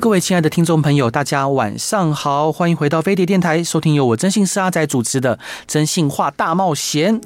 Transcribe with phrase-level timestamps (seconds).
[0.00, 5.36] 各位亲爱的听众朋友，大家晚上好，欢迎回到飞碟电台，收听由我征信师阿仔主持的
[5.66, 7.20] 《征信话大冒险》。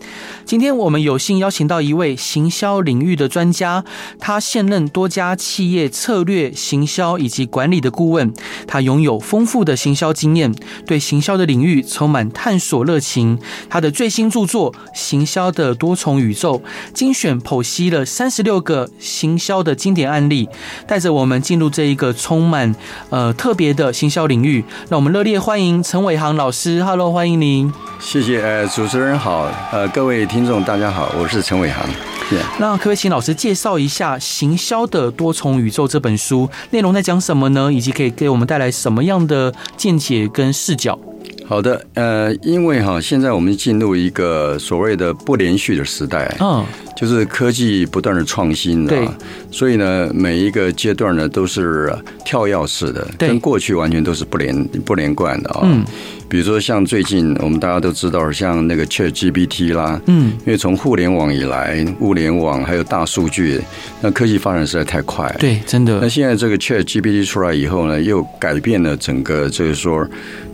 [0.45, 3.85] 今天我们有幸邀请到一位行销领域的专家，
[4.19, 8.35] 他现任多家企业策略、行销以及管理的顾问，
[8.67, 10.53] 他拥有丰富的行销经验，
[10.85, 13.39] 对行销的领域充满探索热情。
[13.71, 16.59] 他的最新著作《行销的多重宇宙》，
[16.93, 20.49] 精选剖析了三十六个行销的经典案例，
[20.89, 22.64] 带着我们进入这一个充满
[23.11, 26.85] 呃特别的行销领域，那我们热烈欢迎陈伟航老师。
[26.85, 27.73] Hello，欢迎您。
[27.99, 31.85] 谢谢，呃，主持人好，呃，各位听众大家好，我是陈伟航。
[32.31, 32.43] Yeah.
[32.59, 37.73] 那可不可以请老师介绍一下《行销的多重宇宙》这本书内容在讲什么呢？
[37.73, 40.99] 以及可以给我们带来什么样的见解跟视角？
[41.47, 46.65] 好的，呃，因为哈，现在我们进入一个所谓的不连续的时代，嗯，
[46.97, 49.07] 就是科技不断的创新，对，
[49.51, 55.61] 所以呢，每一个阶段呢都是跳跃式的，跟过去完全都是不连不连贯的啊。
[55.65, 55.85] 嗯。
[56.27, 63.61] 比如说，像最近我们大家都知道，像那个 ChatGPT 啦，嗯，因为从互联网以来，物联网还有大数据，
[64.01, 65.27] 那科技发展实在太快。
[65.29, 66.01] 了，对，真的。
[66.01, 70.05] 那现在这个 ChatGPT 出来以后呢，又改变了整个就是说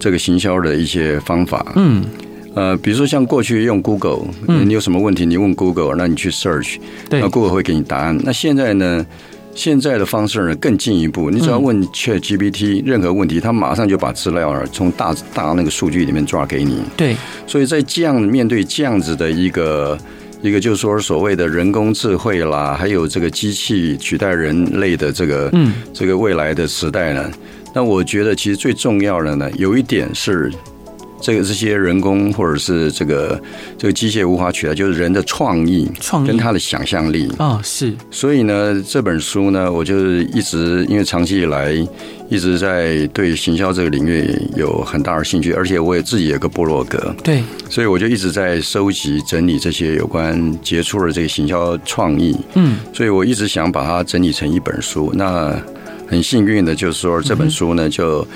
[0.00, 2.04] 这个行销的一些方法，嗯，
[2.54, 8.18] 呃，比如说像过去用 Google，你有什么问题，你问 Google，那你去 search，对，那 Google 会给你答案。
[8.24, 9.06] 那现在呢？
[9.52, 16.80] 现在的方式呢更进一步，你只要问 ChatGPT 任何问题，它马上就把资料从大大那个数据里面抓给你。
[16.96, 17.16] 对，
[17.48, 19.98] 所以在这样面对这样子的一个
[20.40, 27.28] 一个，就是说所谓的人工智慧啦，还有这个机器取代人类的这个嗯这个未来的时代呢，
[27.74, 30.52] 那我觉得其实最重要的呢，有一点是。
[31.22, 33.38] 这个这些人工或者是这个
[33.76, 37.92] 这个机械无法取代，就是人的创意、创意跟他的想象力啊、哦，是。
[38.10, 41.74] 所以呢，这本书呢，我就是一直因为长期以来
[42.30, 55.12] 一直在对行销这个领域有很大的兴趣，而且我也自己有个部落格，对，所以我就一直在收集整理这些有关杰出的这个行销创意，嗯，所以我一直想把它整理成一本书。
[55.14, 55.54] 那
[56.10, 58.26] 很幸运的就是说，这本书呢、嗯、就。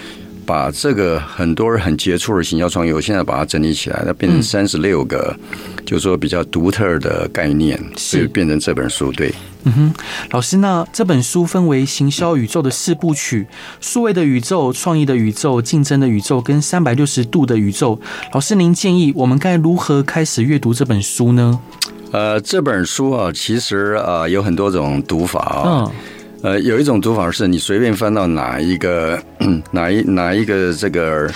[0.46, 9.10] 把这个很多人很杰出的行销创意，我现在把它整理起来，它变成三十六个，嗯、就是说比较独特的概念，所以变成这本书。
[9.10, 9.32] 对，
[9.62, 9.94] 嗯哼，
[10.32, 13.46] 老师，那这本书分为行销宇宙的四部曲：
[13.80, 17.98] 数位的宇宙、创意的宇宙、竞争的宇宙跟三百六十度的宇宙。
[18.34, 21.58] 老师，您建议我们该如何开始阅读这本书呢？
[22.12, 25.86] 呃，这本书啊，其实啊有很多种读法啊。
[25.88, 25.92] 嗯
[26.44, 29.18] 呃，有一种读法是你随便翻到哪一个
[29.72, 31.32] 哪一哪一个这个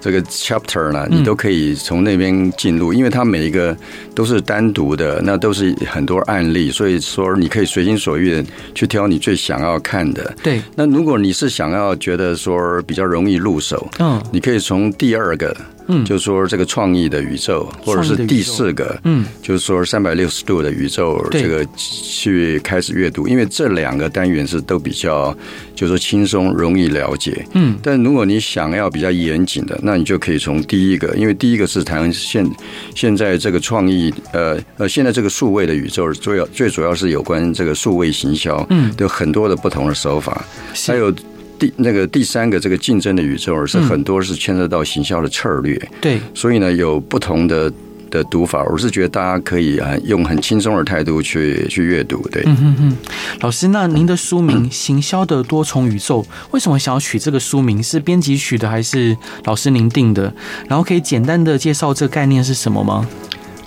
[0.00, 3.76] 这个 chapter 呢，你都可以从那边进入，因为它每一个
[4.12, 8.44] 都是单独的，那都是很多案例，所以说你可以随心所欲的
[8.74, 10.34] 去挑你最想要看的。
[10.42, 10.60] 对。
[10.74, 15.56] 那如果你是想要觉得说比较容易入手，嗯，你可以从第二个。
[15.88, 25.36] 嗯，就是说这个创意的宇宙，或者是第四个，嗯，就是说三百六十度的宇宙，这个去开始阅读，因为这两个单元是都比较，
[25.74, 27.76] 就是说轻松容易了解，嗯。
[27.82, 32.48] 但如果你想要比较严谨的，那你就可以从第一个，因为第一个是谈现
[32.94, 40.44] 现在这个创意，呃呃，现在这个数位的宇宙，主要最主要是有关这个数位行销，嗯，有很多的不同的手法，
[40.86, 41.12] 还有。
[41.60, 47.70] 第那个第三个这个竞争的宇宙而是很多是牵涉到行销的策略，嗯、对，所以呢有不同的
[48.10, 52.42] 的读法，我是觉得大家可以啊用很轻松的态度去去阅读，对。
[52.46, 52.96] 嗯嗯嗯，
[53.40, 57.80] 老师，那您的书名《行销的多重宇宙》，为什么想要取这个书名？
[57.82, 60.32] 是编辑取的还是老师您定的？
[60.66, 63.06] 然后可以简单的介绍这个概念是什么吗？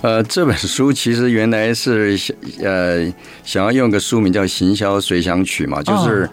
[0.02, 2.18] 呃，这本书其实原来是
[2.60, 3.10] 呃
[3.44, 6.24] 想要用个书名叫《行销随想曲》嘛，就是。
[6.24, 6.30] 哦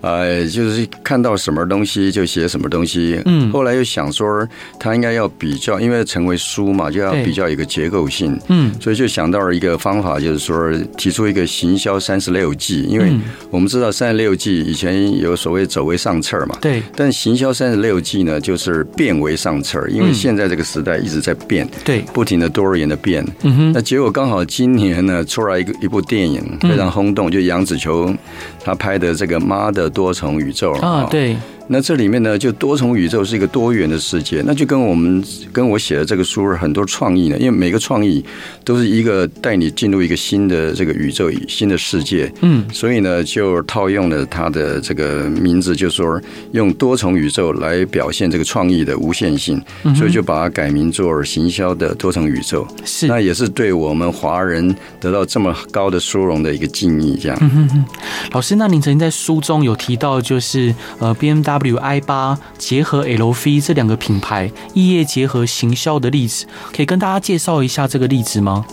[0.00, 3.20] 呃，就是看到什么东西就写什么东西。
[3.26, 4.46] 嗯，后来又想说，
[4.78, 8.38] 他应该要比较，因为成为书嘛，就要比较一个结构性。
[8.48, 12.82] 嗯，所以就想到了一个方法，就是说提出一个行销三十六计。
[12.84, 13.12] 因为
[13.50, 16.56] 我们知道三十六计以前有所谓走为上策嘛。
[16.60, 16.82] 对。
[16.96, 21.68] 但行销三十六计呢，就是变为上策，因为现在这个时代一直在变。
[21.84, 22.00] 对。
[22.12, 23.24] 不停的多元的变。
[23.42, 23.72] 嗯哼。
[23.72, 28.16] 那结果刚好今年呢，出来一个一部电影非常轰动，就杨紫琼
[28.64, 29.90] 她拍的这个妈的。
[29.90, 31.36] 多重宇宙啊，对，
[31.72, 35.22] 那这里面呢，就多重宇宙是一个多元的世界，那就跟我们
[35.52, 38.24] 跟我写的这个书很多创意呢，因为每个创意
[38.64, 46.20] 都是一个带你进入一个新的这个宇宙、新的世界，嗯，所以呢，就套用了它的这个名字，就是说
[46.50, 49.62] 用多重宇宙来表现这个创意的无限性，
[49.94, 52.66] 所以就把它改名做行销的多重宇宙。
[52.84, 57.16] 是，那也是对我们华人得到这么高的殊荣的一个敬意。
[57.16, 57.84] 这样，嗯哼哼，
[58.32, 61.59] 老师，那您曾经在书中有提到，就是呃，B M W。
[61.60, 68.64] W i 八结合 LV 这两个品牌异业结合行销的例子，可以跟大家介绍一下这个例子吗？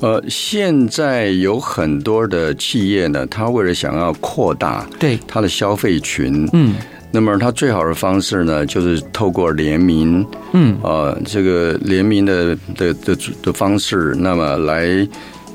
[0.00, 6.76] 呃，现在有很多的企业呢，他为了想要扩大对他的消费群，嗯，
[7.10, 14.86] 那么他最好的方式呢，就是透过联名，嗯，呃，这个联名的的的的方式，那么来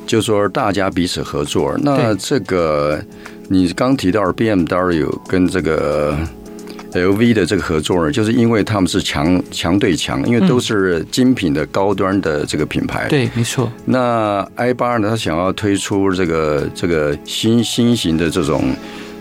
[0.05, 1.73] 就说大家彼此合作。
[1.81, 3.01] 那这个
[3.47, 6.17] 你刚提到 BMW 跟这个。
[6.93, 13.07] L V 的这个合作呢，就是因为他们是强强对强，因为都是精品的高端的这个品牌。
[13.09, 13.71] 对，没错。
[13.85, 18.75] 那 i 八呢，他想要推出这个这个新新型的这种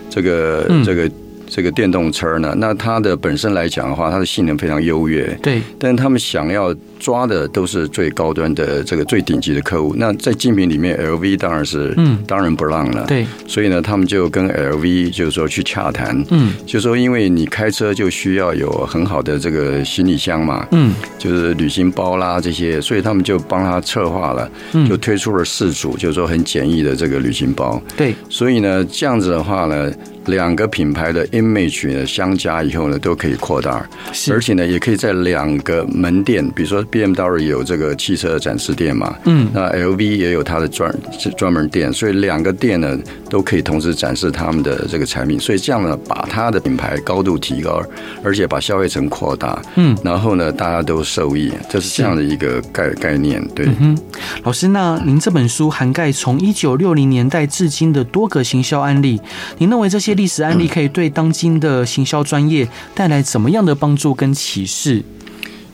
[0.09, 1.09] 这个这个。
[1.45, 5.23] 这个电动车呢，那它的本身来讲的话，它的性能非常优越。
[5.43, 6.73] 对，但是他们想要
[7.03, 9.93] 抓的都是最高端的这个最顶级的客户。
[9.97, 13.05] 那在竞品里面，LV 当然是嗯，当仁不让了。
[13.07, 24.49] 对，所以呢，他们就跟 LV 就是说去洽谈，嗯，就说因为你开车就需要有很好的这个行李箱嘛，嗯，就是旅行包啦这些，所以他们就帮他策划了，
[24.87, 27.81] 就推出了四组，就是说很简易的这个旅行包。
[27.97, 29.91] 对，所以呢，这样子的话呢。
[30.27, 33.85] 两个品牌的 image 呢相加以后呢，都可以扩大，
[34.31, 40.95] 而且呢，也可以在两个门店，比如说 BMW 有这个汽车展示店嘛，嗯，那 LV 也有它的专
[41.35, 42.97] 专门店，所以两个店呢
[43.29, 47.83] 都可以同时展示他们的这个产品，所以这样呢，把它的品牌高度提高，
[48.23, 53.67] 而且把消费层扩大，嗯，然后呢，大家都受益，这是这样的一个概概念，对。
[53.81, 53.97] 嗯，
[54.43, 59.19] 老师，那您这本书涵盖从一九六零年代至今的多个行销案例，
[59.57, 60.13] 您认为这些？
[60.13, 65.03] 历史案例可以对当今的行销专业带来怎么样的帮助跟启示？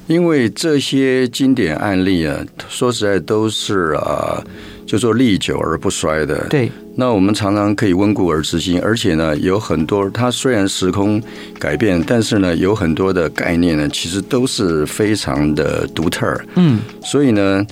[0.09, 2.35] 因为这些经典案例啊，
[2.67, 4.43] 说实在都是啊，
[4.83, 6.47] 就说历久而不衰的。
[6.49, 11.21] 对，那我们常常可以温故而知新，而且呢，有很多它虽然时空
[11.59, 16.25] 改变，但是呢，有很多的概念呢，其实都是非常的独特。
[16.55, 17.63] 嗯，所以呢，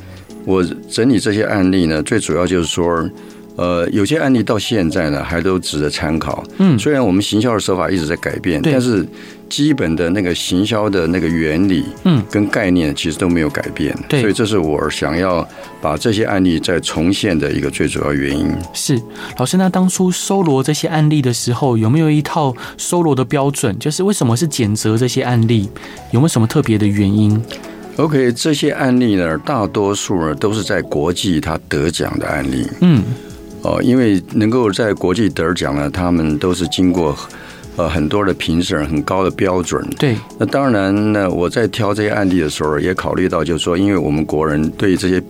[0.46, 3.10] 我整理这些案例呢，最主要就是说。
[3.58, 6.44] 呃，有些案例到现在呢，还都值得参考。
[6.60, 9.04] 嗯，虽然我们行销的手法一直在改变，但是
[9.50, 13.98] 基本的那个行销的那个原理，嗯，跟概念其实都没有改变。
[14.08, 15.48] 对，所以这是我想要
[15.82, 18.50] 把这些案例再重现的一个最主要原因。
[18.74, 19.02] 是，
[19.38, 23.78] 老师，那当初搜罗这些案例的时候，有没有一套搜罗的标准？
[23.80, 25.70] 就是为什么是拣择这些案例？
[26.12, 27.42] 有没有什么特别的原因
[27.98, 32.68] ？OK，这些案例呢，大多数呢都是在国际他得奖的案例。
[32.82, 33.04] 嗯。
[33.64, 37.18] 哦，因为能够在国际得奖呢，他们都是经过
[37.78, 39.88] 呃很多的评审，很高的标准。
[39.98, 45.24] 对，那当然呢，我在挑这些案例的时候，也考虑到就是说，因为我们国人对这些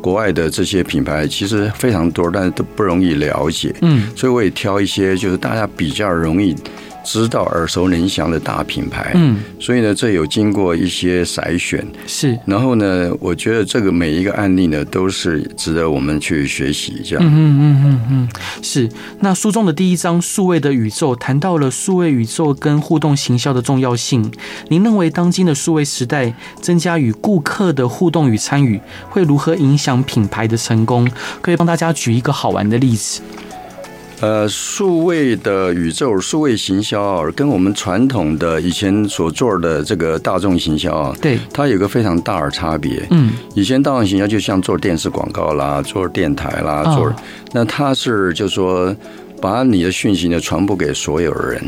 [0.00, 3.74] 国外的这些品牌其实非常多，但是都不容易了解。
[3.82, 6.54] 嗯，所以我也挑一些就是大家比较容易。
[7.04, 12.36] 知道耳熟能详的大品牌，嗯，所以呢，这有经过一些筛选，是。
[12.46, 17.18] 然后呢，我觉得这个每一个案例呢，都是值得我们去学习，一下。
[17.20, 18.28] 嗯嗯嗯嗯嗯，
[18.62, 18.88] 是。
[19.20, 24.32] 那书中的第一章《数位的宇宙》谈到了数位宇宙跟互动行销的重要性。
[24.68, 31.06] 您认为当今的数位时代，增加与顾客的互动与参与，会如何影响品牌的成功？
[31.42, 33.20] 可以帮大家举一个好玩的例子。
[34.24, 43.06] 呃，数位的宇宙，数位行销跟我们传统的以前所做的这个大众行销啊，对，它有个非常大的差别。
[43.10, 47.14] 嗯，以前大众行销就像做电视广告啦，做电台啦，做，
[47.52, 48.96] 那它是就说。
[49.44, 51.62] 把你的讯息呢传播给所有人，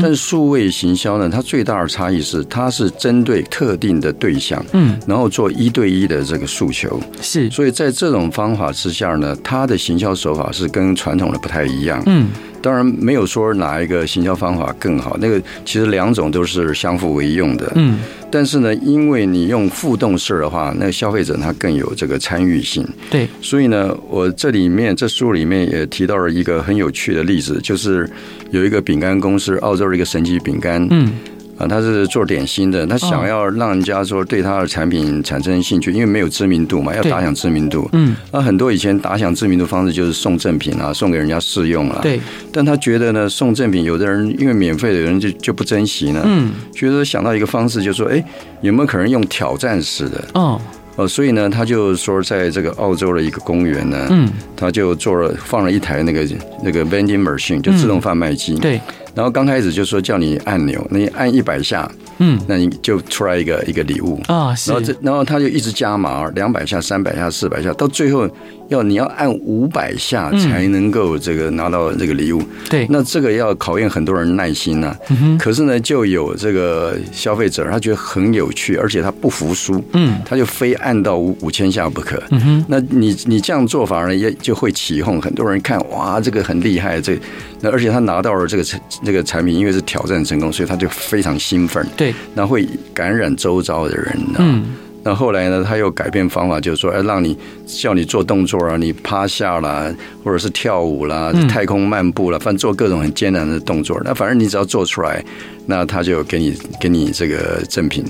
[0.00, 12.28] 但是数位行销呢，它最大的差异是，它是针对特定的对象，嗯，然后做一对一的这个诉求，是，所以在这种方法之下呢，它的行销手法是跟传统的不太一样，嗯。
[12.68, 17.72] 当然没有说哪一个行销方法更好，那个其实两种都是相互为用的。
[17.76, 17.98] 嗯，
[18.30, 22.86] 但是呢，因为你用互动式的话，那个消费者他更有这个参与性。
[23.08, 28.06] 对，所以呢，我这里面这书里面也提到了一个很有趣的例子，就是
[28.50, 30.86] 有一个饼干公司，澳洲的一个神奇饼干。
[30.90, 31.10] 嗯。
[31.58, 37.88] 啊，他是做点心的，他想要让人家说对他的产品产生兴趣，因为没有知名度嘛，要打响知名度。
[37.92, 41.98] 嗯，那很多以前打响知名度方式就是送赠品啊，送给人家试用啊。
[42.00, 42.20] 对，
[42.52, 46.22] 但他觉得呢，送赠品有的人因为免费的人就就不珍惜呢。
[46.24, 48.24] 嗯，觉得想到一个方式，就是说，哎，
[48.60, 50.24] 有没有可能用挑战式的？
[50.34, 50.60] 哦。
[50.94, 56.26] 哦，所以呢，他就说，在这个澳洲的一个公园呢，嗯，他就做了放了一台那个
[56.64, 58.80] 那个 vending machine，就自动贩卖机，对。
[59.14, 64.54] 然后刚开始就说叫你按钮，你按一百下，嗯，那你就出来一个一个礼物啊。
[64.66, 68.28] 然后这然后他就一直加码，两百下、三百下、四百下，到最后。
[68.68, 74.94] 要你要按五百下才能够这个拿到这个礼物，对，那这个要考验很多人耐心呐。
[75.38, 82.22] 可是呢，就有这个消费者，他觉得很有趣，而且他不服输，嗯，他就非按到五五千下不可。
[82.28, 87.18] 嗯哼，那你你这样做法呢，也就会起哄，很多人看哇，这个很厉害，这
[87.62, 94.76] 那而且他拿到了这个产这个产品，因为是挑战成功，所以他就非常兴奋，对，那会感染周遭的人，嗯。
[95.02, 97.34] 那后来呢，他又改变方法，就是说，哎，让你
[97.64, 99.90] 叫你做动作啊，你趴下啦，
[100.22, 103.98] 或者是跳舞啦，太空漫步啦，反正做各种很艰难的动作。
[104.04, 105.24] 那反正你只要做出来。
[105.70, 108.02] 那他就给你给你这个赠品。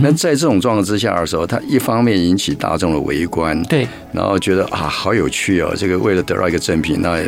[0.00, 7.20] 那在这种状况之下的时候，他一方面引起大众的围观，对，然后觉得啊好有趣哦，这个为了得到一个赠品，那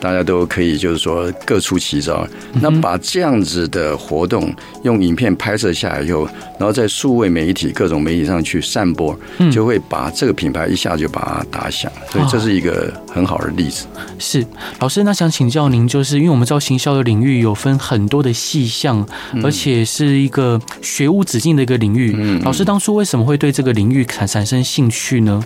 [0.00, 2.26] 大家都可以就是说各出奇招。
[2.62, 4.50] 那把这样子的活动
[4.84, 6.26] 用影片拍摄下来以后，
[6.58, 9.14] 然后在数位媒体各种媒体上去散播，
[9.52, 11.92] 就会把这个品牌一下就把它打响。
[12.10, 13.84] 所以这是一个很好的例子。
[14.18, 14.42] 是
[14.80, 19.06] 老师，那想请教您，就是因为我们知道行销的领域有分很多的细项。
[19.42, 22.14] 而且是一个学无止境的一个领域。
[22.18, 25.42] 嗯，老师当初为什么会对这个领域产产生兴趣呢？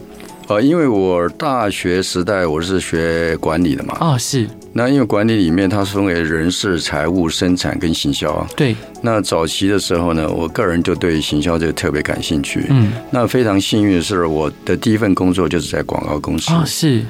[0.48, 3.96] 呃，因为我大学时代我是学管理的嘛。
[4.00, 4.48] 啊，是。
[4.72, 8.46] 那因为管理里面它是分为人事、财务、生产跟行销。
[8.56, 8.74] 对。
[9.00, 12.66] 那早期的时候呢，我个人就对行销这个特别感兴趣。
[12.68, 12.92] 嗯。
[13.10, 16.52] 那非常幸运的是，我的第一份工作就是在广告公司。
[16.52, 17.02] 啊，是。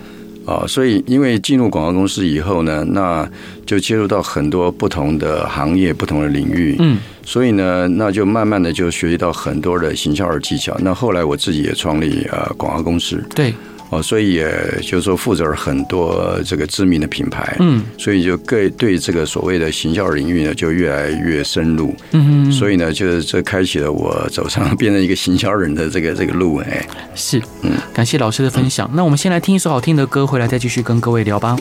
[0.46, 3.28] 啊，所以因为进入广告公司以后呢，那
[3.64, 6.76] 就接触到很多不同的行业、不同的领域。
[6.78, 10.76] 嗯，所以呢，那就慢慢的就学习到很多的行销的技巧。
[10.80, 13.22] 那后来我自己也创立呃广告公司。
[13.34, 13.54] 对。
[13.90, 14.48] 哦，所以也
[14.82, 28.88] 就是说负责很多这个知名的品牌，嗯，所以就各对这个所谓的行销领域呢，就越来越深入，嗯嗯，所以呢，就是这开启了我走上 变成一个行销人的这个这个路，哎，是，嗯，感谢老师的分享。
[28.94, 31.56] 那我们先来听一首好听的歌，回来再继续跟各位聊吧。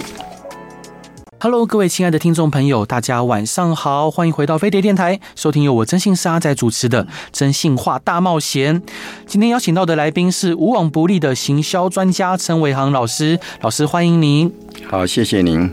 [1.41, 8.81] Hello，各位亲爱的听众朋友，大家晚上好，欢迎回到飞碟电台，收听由我真信社阿仔主持的《真心话大冒险》。
[9.25, 14.53] 今天邀请到的来宾是无往不利的行销专家陈伟航老师，老师欢迎您。
[14.89, 15.71] 好，谢谢您。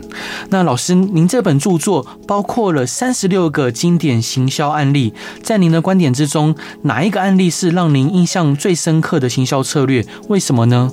[0.51, 10.05] 那老师，您这本著作包括了三十六个经典行销案例，在您的观点之中，哪一个案例是让您印象最深刻的行销策略？
[10.29, 10.89] 为什么呢？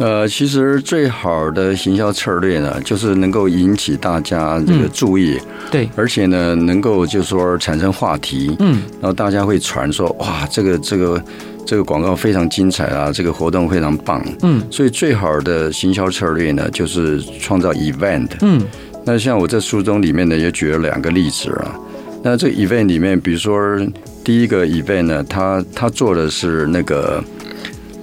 [0.00, 11.22] 呃，其实最好的行销策略呢，就是能够引起大家这个注意，嗯、对，而且呢，能够就是说产生话题，嗯，然后大家会传说，哇，这个这个
[11.64, 18.60] 这个广告非常精彩啊，这个活动非常棒，嗯，所以最好的行销策略呢，就是创造 event，嗯，
[19.04, 21.78] 那像我在书中里面呢，也举了两个例子啊，
[22.20, 23.78] 那这个 event 里面，比如说
[24.24, 27.22] 第一个 event 呢，他他做的是那个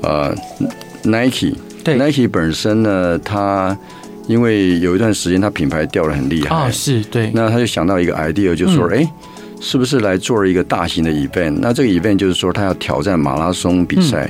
[0.02, 0.34] 呃
[1.04, 1.54] Nike。
[1.84, 3.78] 对 Nike 本身呢，它
[4.28, 9.10] 因为有一段时间它品牌掉得很厉害啊，是对，那他就想到一个 idea，就是说，哎、嗯，
[9.60, 11.58] 是不是来做一个大型的 event？
[11.60, 14.30] 那这个 event 就是说，他要挑战马拉松比赛，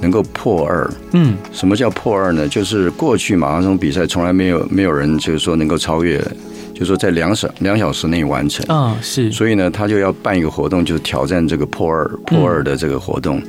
[0.00, 0.88] 能够破二。
[1.10, 2.48] 嗯，什么叫破二呢？
[2.48, 6.18] 就是过去马拉松比赛从来没有没有人就是说能够超越，
[6.72, 9.30] 就是说在两小两小时内完成啊，是。
[9.32, 13.42] 所以呢，他就要办一个活动，就是挑战这个破二破二的这个活动。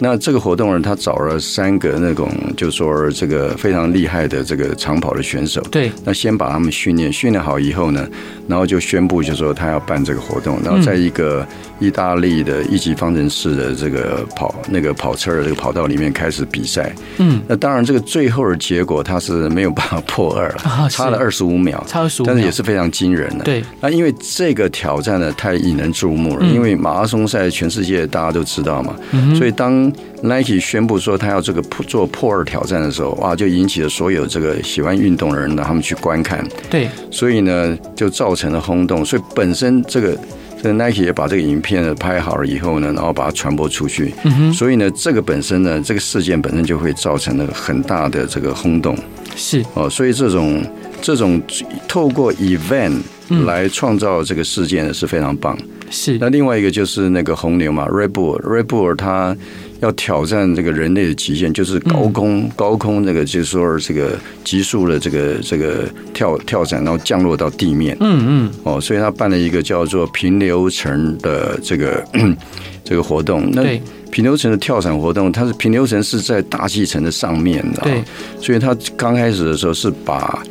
[0.00, 5.60] 那这个活动呢，他找了三个那种，就是说这个非常厉害的这个长跑的选手。
[5.70, 5.90] 对。
[6.04, 8.06] 那先把他们训练训练好以后呢，
[8.46, 11.46] 然后就宣布，就说他要办这个活动，然后在一个
[11.80, 16.94] 意大利的一级方程式的这个跑那个跑车的这个跑道里面开始比赛。
[17.18, 17.40] 嗯。
[17.48, 23.44] 那当然，这个最后的结果他是没有办法破二 了，差了二十五秒，差二十五秒，但是也是非常惊人的。
[23.44, 23.64] 对。
[23.80, 28.94] 那因为这个挑战呢，太引人注目了，因为马拉松赛全世界大家都知道嘛，
[29.34, 29.87] 所以当
[30.22, 36.46] Nike 宣布说他要这个做破二挑战的时候，哇，就引起了所有这个喜欢运动的人呢，他们去观看。
[36.70, 39.04] 对，所以呢，就造成了轰动。
[39.04, 40.18] 所以本身这个
[40.60, 44.12] 这个 Nike 也把这个影片呢拍好了以后呢，然后把它传播出去。
[44.24, 44.52] 嗯哼。
[44.52, 48.96] 所以呢，这个本身呢，这个事件本身就会造成了很大的这个轰动。
[49.36, 50.62] 是哦，所以这种
[51.00, 51.40] 这种
[51.86, 52.98] 透过 event
[53.44, 55.56] 来创造这个事件呢是非常棒。
[55.90, 56.18] 是。
[56.20, 59.36] 那另外一个就是那个红牛嘛，Red Bull，Red Bull 它
[59.80, 67.96] 要挑战这个人类的极限，就是高空、嗯、高空那个就是说这个急速的这个这个跳跳伞，然后降落到地面。
[68.00, 68.50] 嗯嗯。
[68.64, 72.04] 哦，所以他办了一个叫做平流层的这个
[72.84, 73.50] 这个活动。
[73.52, 73.62] 那
[74.10, 77.82] 平流层的跳伞活动，它是平流层是在大气层的上面的。
[77.82, 78.02] 对。
[78.40, 80.42] 所以他刚开始的时候是把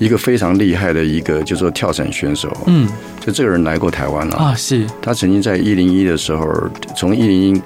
[0.00, 2.50] 一个非常厉害的一个就是说跳伞选手。
[2.66, 2.88] 嗯。
[3.20, 4.84] 就这个人来过台湾了啊，是。
[5.00, 6.52] 他曾经在一零一的时候
[6.96, 7.62] 从一零一。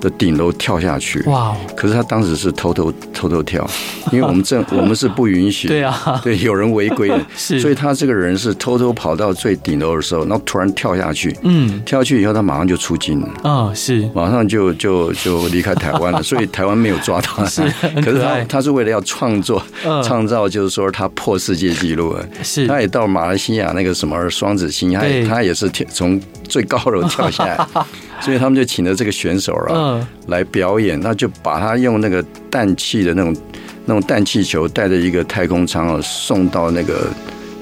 [0.00, 1.54] 的顶楼跳下去，哇！
[1.76, 3.68] 可是他当时是偷偷偷偷跳，
[4.10, 17.62] 因为我们这 我们是不允许，对啊， 对，有人违规的，是，所以他这个人是偷偷跑到最顶楼的时候，然后突然跳下去，嗯，跳下去以后他马上就出境了，啊，是，马上就就就离开台湾了，所以台湾没有抓到他，是，
[18.02, 19.62] 可是他他是为了要创作，
[20.02, 27.66] 创造就是说他破世界纪录了，是，他也到马来西亚那个什么双子星，他他也是跳从最高楼跳下来。
[28.20, 33.36] 所以他们就请了这个选手啊来表演，那就把他用那个氮气的那种
[33.86, 37.08] 那种氮气球带着一个太空舱啊送到那个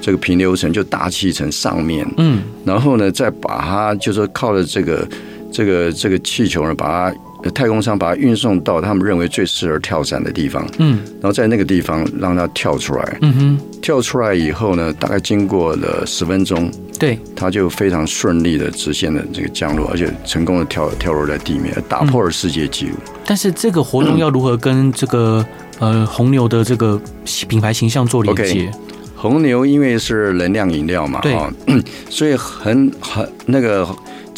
[0.00, 5.08] 这个平流层，就大气层上面，嗯，然后呢再把它就说靠着这个
[5.52, 7.16] 这个这个气球呢把它。
[7.54, 22.94] 太空舱把它运送到他们认为最适合跳伞的地方，嗯，然后在那个地方让它跳出来，嗯哼，跳出来以后呢，大概经过了十分钟，对，它就非常顺利的直线的这个降落，而且成功的跳跳落在地面，打破了世界纪录。
[23.24, 25.44] 但是这个活动要如何跟这个
[25.78, 27.00] 呃红牛的这个
[27.46, 28.70] 品牌形象做连接？
[29.14, 31.36] 红牛因为是能量饮料嘛，对，
[32.10, 33.88] 所以很很那个。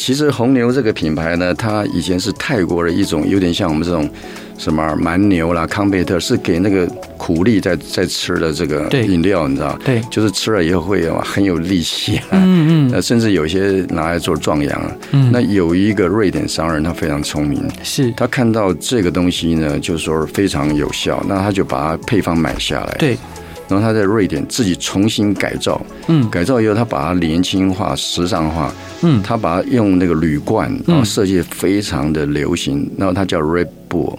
[0.03, 4.09] 其实红牛这个品牌呢，它以前是泰国的一种，有点像我们这种
[4.57, 9.77] 什么蛮牛啦、康贝特，是给那个苦力在在吃的这个饮料，你知道？
[9.85, 14.91] 对，就是吃了以后会有很有力气，嗯嗯，甚至有些拿来做壮阳。
[15.11, 22.95] 嗯，那有一个瑞典商人，他非常聪明，是他看到这个东西呢，就是说非常有效，那他就把它配方买下来。
[22.97, 23.15] 对。
[23.71, 28.69] 然后他在瑞典自己重新改造，嗯，改造以后他把它年轻化、时尚化，
[29.01, 34.17] 嗯，他把它用那个铝罐，然后设计非常的流行，然后它叫 Red Bull，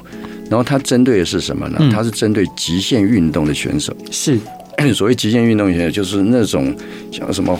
[0.48, 1.78] 然后它针对的是什么呢？
[1.92, 4.38] 它是针对极限运动的选手，是
[4.96, 6.74] 所谓极限运动选手，就是那种
[7.10, 7.54] 像什么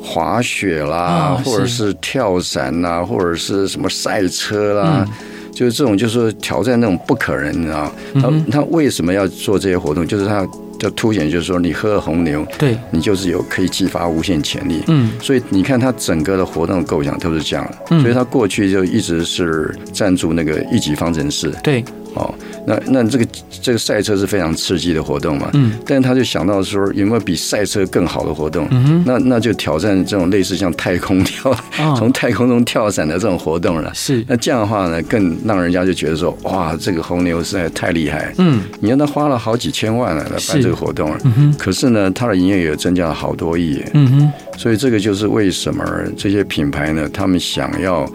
[0.00, 5.04] 滑雪啦，或者是跳伞啦，或者是什么赛车啦，
[5.52, 7.92] 就是这种就是挑战那种不可能，你知道？
[8.14, 10.06] 他他为什么要做这些活动？
[10.06, 10.46] 就是他。
[10.78, 14.82] 就凸显就是说，你喝了红牛，对，你就是有可以激发无限潜力。
[14.88, 17.68] 嗯，所以你看他整个的活动构想都是这样。
[17.90, 21.52] 嗯，所以他过去就一直是赞助那个一级方程式。
[21.62, 21.84] 对。
[22.16, 22.34] 哦，
[22.66, 23.26] 那那这个
[23.62, 31.54] 这个赛车是非常刺激的活动嘛，嗯，但是他就想到说有没有比赛车更好的活动，嗯哼，那那就挑战这种类似像太空跳，
[31.96, 45.84] 从太空中跳伞的这种活动了，是，那这样的话呢，更让人家就觉得说，哇，这个红牛实在太厉害，嗯，你看他花了好几千万来来办这个活动，嗯哼，可是呢，他的营业额增加了好多亿，嗯哼，所以这个就是为什么
[46.16, 48.08] 这些品牌呢，他们想要。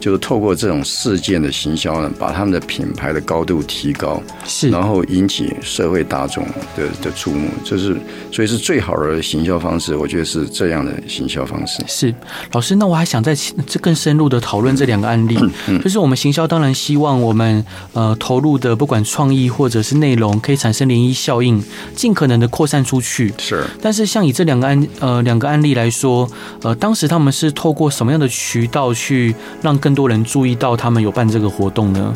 [0.00, 6.44] 就是透过这种事件的行销呢，把他们的品牌的高度提高，是，然后引起社会大众
[6.76, 7.96] 的的注目，就是
[8.32, 9.96] 所以是最好的行销方式。
[9.96, 11.82] 我觉得是这样的行销方式。
[11.86, 12.14] 是
[12.52, 15.38] 老师，那我还想再这更深入的讨论这两个案例。
[15.82, 21.62] 就是我们行销当然希望我们呃投入的不管创意或者是内容，可以产生涟漪效应，
[21.94, 23.32] 尽可能的扩散出去。
[23.38, 26.28] 是，但是像以这两个案呃两个案例来说，
[26.62, 32.14] 呃，当时他们是透过什么样的渠道去让更更多人注意到他们有办这个活动呢？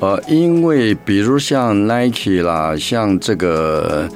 [0.00, 4.06] 呃，因为比如像 Nike 啦，像这个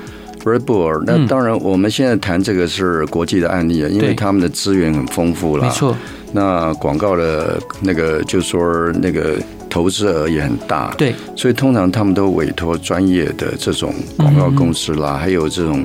[0.44, 5.64] Red Bull，那当然我们现在谈这个是国际的案例啊，因为他们的资源很丰富啦。
[5.66, 5.96] 没错。
[6.32, 9.38] 那广告的那个就是说那个
[9.70, 15.82] 投资额也很大，对，所以通常他们都委托专业的这种广告公司啦，还有这种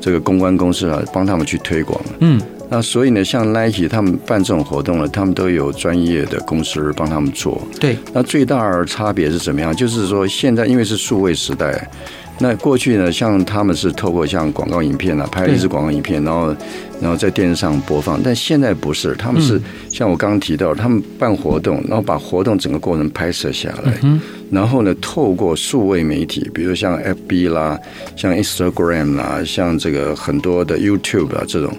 [0.00, 2.00] 这个公关公司啊，帮他们去推广。
[2.18, 2.40] 嗯。
[2.68, 7.60] 那所以呢，像 Nike 他们办这种活动呢，他们都有专业的公司帮他们做。
[7.78, 7.96] 对。
[8.12, 9.74] 那最大的差别是怎么样？
[9.74, 11.88] 就是说，现在因为是数位时代，
[12.40, 16.54] 那过去呢，像他们是透过像广告影片啊，拍了一支广告影片，然后
[17.00, 18.20] 然后在电视上播放。
[18.20, 19.60] 但现在不是，他们是
[19.92, 27.78] 像我刚刚提到，他们办活动，然后把活动整个过程拍摄下来，嗯然后呢，透过数位媒体，比如像 FB 啦，
[28.16, 31.72] 像 Instagram 啦，像这个很多的 YouTube 啊这种。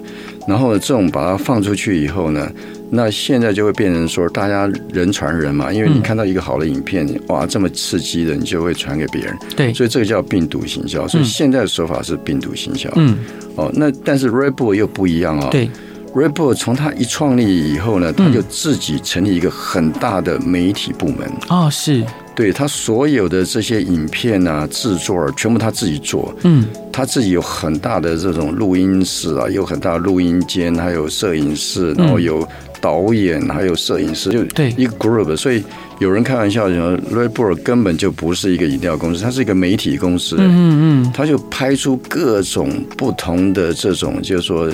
[0.48, 2.50] 然后这种把它放出去以后呢，
[2.90, 9.36] 那现在就会变成说，大家人传人嘛，因为你看到一个好的影片，哇，这么刺激的，你就会传给别人。
[9.54, 11.06] 对，所以这个叫病毒行销。
[11.06, 12.90] 所以现在的说法是病毒行销。
[12.96, 13.18] 嗯，
[13.56, 15.48] 哦，那但是 Red Bull 又不一样哦。
[15.50, 15.68] 对
[16.14, 21.28] Redbook 从他一创立以后呢，他就自己成立一个很大的媒体部门。
[21.48, 22.04] 啊、哦，是。
[22.34, 32.46] 对他所有的这些影片啊制作全部他自己做，嗯，他自己有很大的这种录音室啊，有很大的录音间，还有摄影室，然后有
[32.80, 35.62] 导演，还有摄影师，就对一个 group，所以。
[36.00, 40.36] 有人开玩笑说，Red Bull 根本就不是一个饮料公司，它是一个媒体公司。
[40.38, 44.70] 嗯嗯，他就拍出各种不同的这种，就是说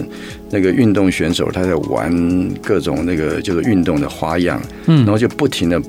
[0.50, 5.80] 那个运动选手他在玩各种那个就是运动的花样，嗯，然后就不停的。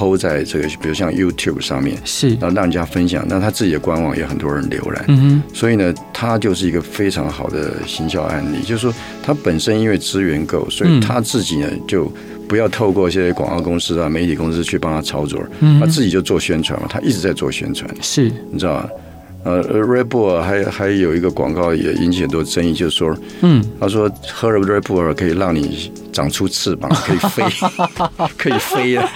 [0.00, 8.62] PO 在这个，比如像 YouTube 上面，是，然后让人家分享，那他自己的官网也很多人浏览，嗯哼，所以呢，他就是一个非常好的行销案例。
[8.62, 12.10] 就是说，他本身因为资源够，所以他自己呢就
[12.48, 18.88] 不要透过一些广告公司啊、媒体公司去帮他操作，嗯他自己就做宣传嘛，他一直在做宣传，是，你知道吗？
[19.42, 27.44] 呃，Red Bull 还还有一个广告也引起很多争议，就是说，嗯，他说喝了 Red Bull 可以让你长出翅膀，可以飞，
[28.36, 29.08] 可以飞了。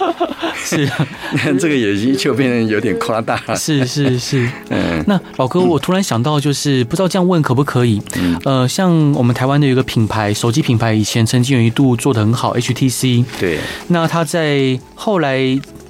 [0.65, 0.89] 是，
[1.61, 3.55] 这个已经就变得有点夸大了。
[3.55, 5.05] 是是是， 嗯。
[5.07, 8.01] 那老哥，我突然想到，就是不知道这样问可不可以？
[8.17, 8.39] 嗯。
[8.45, 13.25] 呃，像我们台湾的有一个品牌，手机品牌，以前曾经有一度做的很好，HTC。
[13.39, 13.59] 对。
[13.89, 15.39] 那他在后来，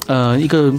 [0.06, 0.74] 呃，一个。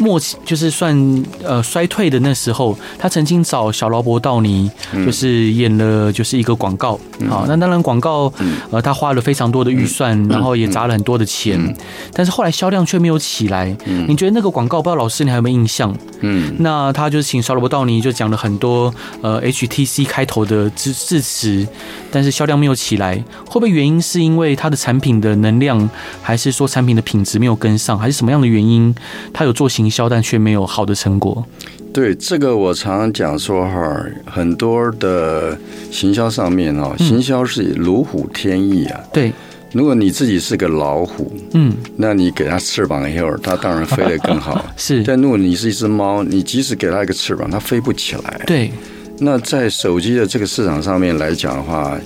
[0.00, 4.70] 末期就是算呃衰退的那时候，他曾经找小劳勃道尼，
[5.04, 8.32] 就是演了就是一个广告，好，那当然广告
[8.70, 11.76] 呃他花了非常多的预算，然后也砸了很多的钱，
[12.12, 13.76] 但是后来销量却没有起来。
[14.08, 15.94] 你觉得那个广告，不知道老师你还有没有印象？
[16.20, 21.66] 嗯，那他就是请小劳勃道尼就讲了很多呃 HTC 开头的字字词，
[22.10, 25.88] 但是销量没有起来，会不会原因是因为他的产品的能量，
[26.22, 28.94] 还是说产品的品质没有跟上，还是什么样的原因？
[29.32, 31.44] 他有做行销，但却没有好的成果。
[31.92, 35.58] 对，这个我常常讲说哈，很多的
[35.90, 39.00] 行销上面哦，行销是如虎添翼啊。
[39.12, 39.32] 对，
[39.72, 44.64] 如果你自己是个老虎，嗯，那你给它翅膀以后，它当然飞得更好。
[44.78, 48.40] 是，但如果你是一只猫，你即使给它一个翅膀，它飞不起来。
[48.46, 48.70] 对，
[49.18, 51.98] 那在手机的这个市场上面来讲的话，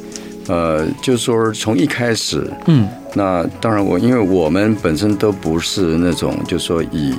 [0.48, 7.14] 呃，就是说从一开始，嗯，那当然我因为我们本身都不是那种，就是说以。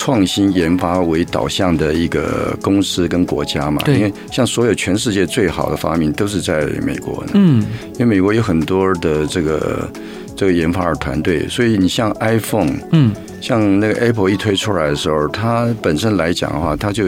[0.00, 7.60] 创新研发为导向的一个公司跟国家嘛，因为像所有全世界最好的发明都是在美国的，嗯，
[7.92, 9.86] 因为美国有很多的这个
[10.34, 17.04] 这个研发的团队，所以你像 iPhone，嗯，像那个 Apple 一推出来的时候，它本身来讲的话，它就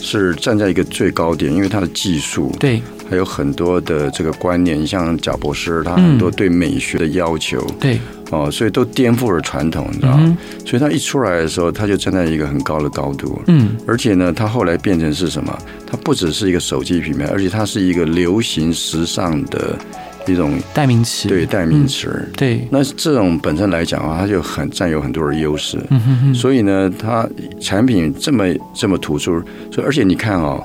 [0.00, 2.80] 是站在一个最高点，因为它的技术，对。
[3.10, 7.98] 还有很多的这个观念，像贾博士，他很多对美学的要求，嗯、对
[8.30, 10.20] 哦，所以都颠覆了传统，你知道吗？
[10.22, 10.36] 嗯、
[10.66, 15.58] 所以他一出来的时候，他就站在一个很高的高度，嗯，而且呢，他后来变成是什么？
[15.86, 19.78] 他不只是一个手机品牌，而且它是一个流行时尚的
[20.26, 22.68] 一种代名词，对代名词、嗯，对。
[22.70, 27.26] 那这种本身来讲啊，它就很占有很多的优势，嗯哼哼，所以呢，它
[27.60, 30.64] 产品这么这么突出，所以而且你看啊、哦。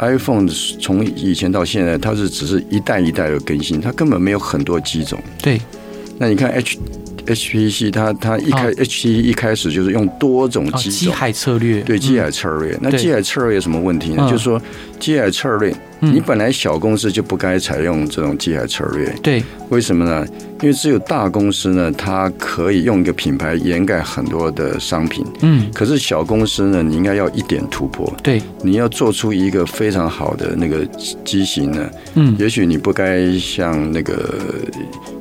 [0.00, 0.46] iPhone
[0.80, 5.18] 从以前到现在，它是只是一代一代的更新，它根本没有很多机种。
[5.42, 5.60] 对，
[6.18, 6.78] 那你看 H
[7.26, 12.76] HPC 它它一开 HPC 一开始就是用多种机种，机海策略，对，机海策略。
[12.80, 14.26] 那机海策略有什么问题呢？
[14.30, 14.60] 就是说
[14.98, 15.74] 机海策略。
[16.00, 20.24] 你本来小公司就不该采用这种机海策略，对，为什么呢？
[20.60, 30.84] 因为只有大公司呢，它可以用一个品牌掩盖很多的商品，嗯，可是小公司呢，你应该要一点突破，对，你要做出一个非常好的那个
[31.24, 34.34] 机型呢，嗯，也许你不该像那个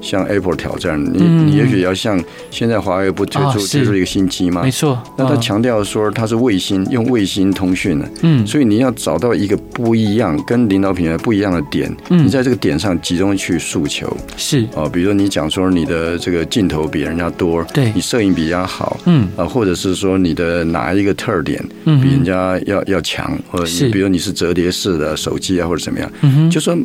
[0.01, 4.63] 像 Apple 挑战，你你也许要像现在华为不推出推出一个新机吗？
[4.63, 12.25] 没错，那他强调说它是卫星，用卫星通讯的，嗯，所以你要找到一个不一样跟领导品牌不一样的点，嗯。
[12.25, 14.65] 你在这个点上集中去诉求，是。
[14.73, 19.27] 哦，比如说你讲说你的这个镜头比人家多，对，你摄影比人家好，嗯。
[19.35, 26.77] 啊，或者是说你的哪一个特点比人家要要强，或者你比如你是折叠式的手机啊，或者怎么样，嗯，就说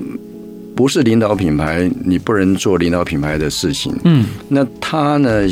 [0.74, 5.42] 不是领导品牌，你不能做领导品牌的事情，嗯，那他呢？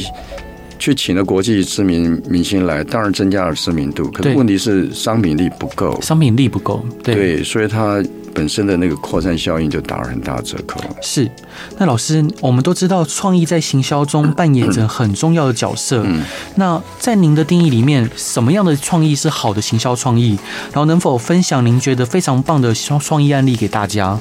[0.81, 4.11] 去请了国际知名明星来，当然增加了知名度。
[4.11, 10.81] 可是问题是商品力不够，商品力不够，对，对，所以它本身的那个扩散效应就打了很大折扣。
[11.03, 11.31] 是，
[11.77, 16.03] 那老师，我们都知道创意在行销中扮演着很重要的角色。
[16.07, 16.23] 嗯，
[16.55, 20.39] 那在您的定义里面，什么样的创意是好的行销创意？
[20.73, 24.19] 然后能否分享您觉得非常棒的创创意案例给大家？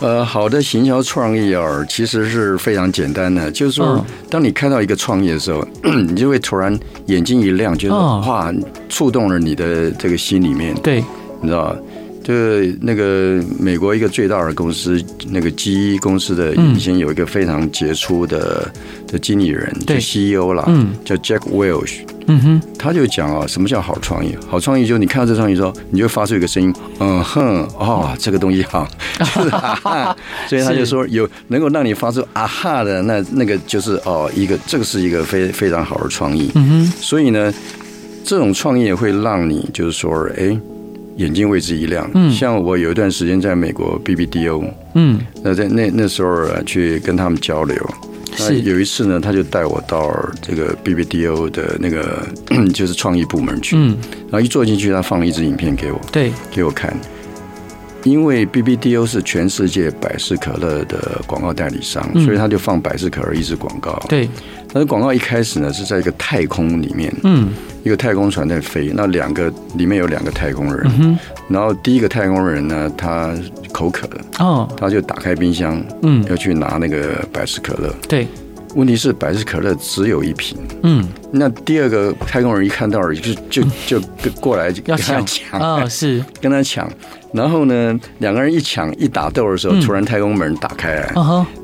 [0.00, 8.52] 呃，好的行销创意啊，其实是非常简单的，就是说，当你看到一个创意的时候， 你就会突然眼睛一亮，就是哇，
[8.88, 10.74] 触动了你的这个心里面。
[10.82, 11.02] 对，
[11.40, 11.74] 你知道，
[12.24, 18.66] 就是那个美国一个最大的公司，那个 GE 公司的以前有一个非常杰出的
[19.06, 20.64] 的经理人，就 CEO 啦，
[21.04, 22.00] 叫 Jack Welch。
[22.26, 24.34] 嗯哼，他就讲啊，什么叫好创意？
[24.48, 28.88] 好创意就是你看到这创意之后，你就发出一个声音，嗯哼，哦，这个东西好，
[29.20, 30.16] 就是啊哈。
[30.48, 36.50] 所以他就说，有能够让你发出啊哈的那那个就是哦，一个这个是一个非非常好的创意。
[36.54, 37.52] 嗯哼，所以呢，
[38.24, 40.58] 这种创意会让你就是说，哎。
[41.16, 42.10] 眼睛为之一亮。
[42.14, 47.76] 嗯，像我有一段时间在美国 BBDO，嗯，那在那那时候去跟他们交流。
[48.36, 52.26] 是有一次呢，他就带我到这个 BBDO 的那个
[52.74, 53.76] 就是创意部门去。
[53.76, 53.96] 嗯，
[54.28, 56.92] 然后一坐进去，他放了一支影片给我，对，给我看。
[58.02, 63.98] 因为 BBDO 是全世界百事可乐的广告代理商，所以他就放百事可乐一支广告。
[64.08, 64.28] 对。
[64.74, 67.50] 那广告一开始呢，是在一个太空里面，嗯，
[67.84, 71.16] 一个太空船在飞，那两个里面有两个太空人，嗯，
[71.48, 73.32] 然后第一个太空人呢，他
[73.72, 78.26] 口渴了，哦，他就打开冰箱，嗯，要去拿那个百事可乐，对，
[78.74, 86.24] 问题是百事可乐只有一瓶，嗯，那第二个太空人一看到就就就过来要跟他抢，啊，是。
[86.42, 86.90] 跟他抢。
[87.34, 91.12] 然后呢，两个人一抢一打斗的时候，突然太空门打开来，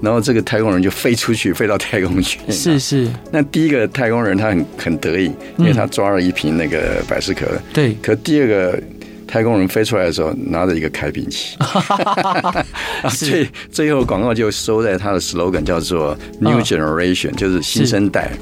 [0.02, 2.40] 然后这个太空人就飞出去，飞到太空去。
[2.50, 3.08] 是是。
[3.30, 7.52] 那第一个太空人他很很得意，因为他抓了一瓶那个百事可乐。
[7.72, 7.94] 对。
[8.02, 8.82] 可第二个
[9.28, 11.56] 太空人飞出来的时候，拿着一个开瓶器。
[13.16, 18.32] 最最后广告就收在他的 slogan 叫做 New Generation，就是新生代。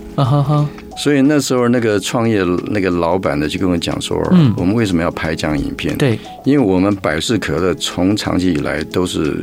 [0.99, 5.97] 所以那时候那个创业那个老板呢，就跟我讲说，嗯，我们为什么要拍这样影片？
[5.97, 9.37] 对，因为我们百事可乐从长期以来都是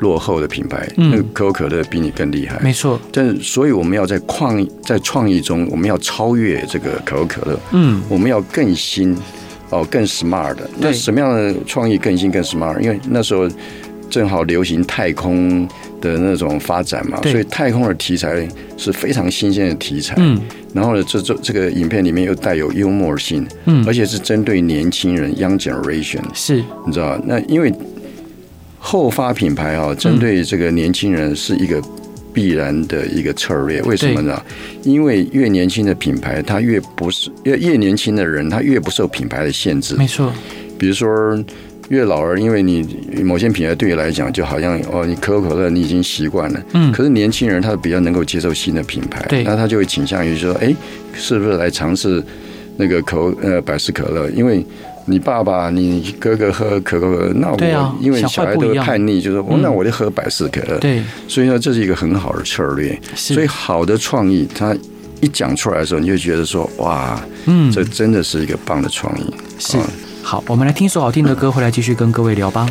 [0.00, 3.00] 落后的品牌，嗯，那个可口可乐比你更厉害，没错。
[3.12, 9.16] 但是所以我们要在创在创意中，我们要超越这个可口可乐，嗯，我们要更新
[9.70, 10.68] 哦，更 smart 的。
[10.78, 12.80] 那什么样的创意更新更 smart？
[12.80, 13.48] 因为那时候
[14.10, 15.68] 正好流行太空
[16.00, 20.14] 的那种发展嘛，所以太空的题材是非常新鲜的题材。
[20.18, 20.40] 嗯。
[20.72, 27.72] 然后呢，这这这个影片里面又带有幽默性，嗯，而且是针对年轻人 （young generation），是，你知道那因为
[28.78, 31.82] 后发品牌啊，针对这个年轻人是一个
[32.32, 33.82] 必然的一个策略。
[33.82, 34.40] 为什么呢？
[34.84, 39.96] 因为越年轻的品牌，它越不是越越年轻的人，他越不受品牌的限制。
[39.96, 40.32] 没错，
[40.78, 41.36] 比如说。
[41.90, 42.86] 越老了，因为你
[43.24, 50.72] 某些品牌对你来讲，就好像哦，你可口可乐你已经习惯了，嗯，可是年轻人他比较能够接受新的品牌，对，那他就会倾向于说，哎，
[51.14, 52.22] 是不是来尝试
[52.76, 54.30] 那个可呃百事可乐？
[54.30, 54.64] 因为
[55.06, 64.72] 你爸爸、你哥哥喝可口可乐，那我、啊、因为小孩都叛逆，就是哦，那我就喝百事可乐，对，所以说这是一个很好的策略，所以好的创意，它
[65.20, 69.24] 一讲出来的时候，你就觉得说，哇，嗯，这真的是一个棒的创意，
[69.58, 69.76] 是。
[70.22, 72.68] 好，我们来听首好听的歌，回来继续跟各位聊吧。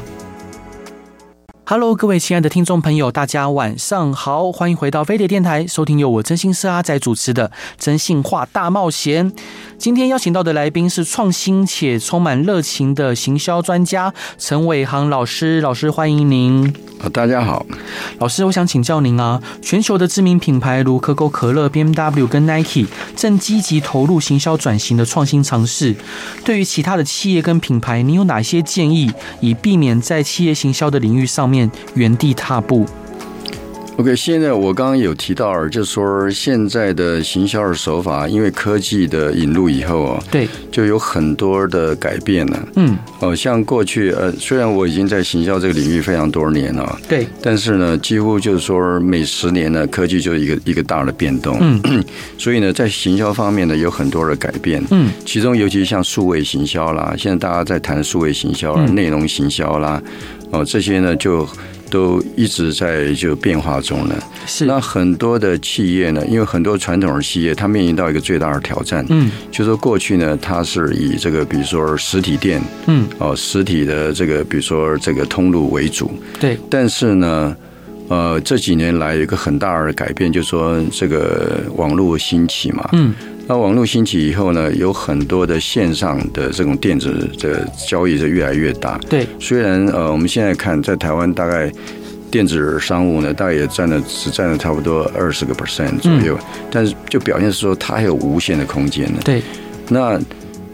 [1.71, 9.32] Hello，各位亲爱的听众朋友，大家晚上好，欢迎回到飞碟电台，收听由我真心是阿仔主持的《真心话大冒险》。
[9.77, 16.73] 今天邀请到的来宾是创新且充满热情的行销专家陈伟航老师，老师欢迎您。
[17.13, 17.65] 大家好，
[18.17, 25.95] 老师，我想请教您啊，全球的知名品牌如可口可乐、BMW 跟 Nike 正积极投入行销转型的创新尝试。
[26.43, 31.59] 对于其他的企业跟品牌，你有哪些建议，以避免在企业行销的领域上面
[31.95, 32.86] 原地踏步
[33.98, 42.67] ？OK，现在我刚刚有提到，就是说现在的行销的手法，因为科技的引入以后啊，对，就有很多的改变了。
[42.78, 51.58] 嗯，哦，像过去呃，虽然我已经在行销这个领域非常多年了，对，但是呢，几乎就是说每十年呢，科技就一个一个大的变动。
[51.60, 52.02] 嗯，
[52.39, 54.82] 所以呢，在行销方面呢，有很多的改变。
[54.91, 60.02] 嗯，其中尤其像数位行销啦，现在大家在谈数位行销啦，内容行销啦，
[60.52, 61.48] 哦，这些呢就。
[61.92, 64.14] 都一直在就变化中呢。
[64.46, 64.68] 是。
[64.68, 69.04] 那很多的企业呢，因为很多传统的企业，它面临到一个最大的挑战。
[69.10, 69.32] 嗯。
[69.50, 76.12] 就是说过去呢，它是以这个比如说实体店，嗯，哦，实体的这个比如说这个通路为主。
[76.40, 76.60] 对。
[76.70, 77.58] 但是呢，
[78.10, 82.89] 呃，这几年来有一个很大的改变，就是说这个网络兴起嘛。
[82.91, 83.13] 嗯。
[83.48, 89.00] 那网络兴起以后呢，有很多的线上的这种电子的交易是越来越大。
[89.10, 91.72] 对，虽然呃，我们现在看在台湾大概
[92.30, 99.19] 电子商务呢，大概也占了只占了差不多二十个 percent 左右，嗯，但是就表现是说它还有无限的空间呢。
[99.26, 99.41] 对，
[99.88, 100.19] 那